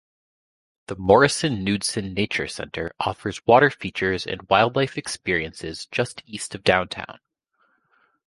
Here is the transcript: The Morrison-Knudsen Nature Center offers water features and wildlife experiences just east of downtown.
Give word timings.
The 0.87 0.95
Morrison-Knudsen 0.95 2.15
Nature 2.15 2.47
Center 2.47 2.89
offers 2.99 3.45
water 3.45 3.69
features 3.69 4.25
and 4.25 4.49
wildlife 4.49 4.97
experiences 4.97 5.85
just 5.91 6.23
east 6.25 6.55
of 6.55 6.63
downtown. 6.63 7.19